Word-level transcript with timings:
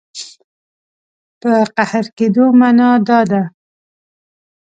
په 1.41 1.51
قهر 1.75 2.05
کېدو 2.17 2.45
معنا 2.59 2.89
دا 3.07 3.19
ده. 3.29 3.41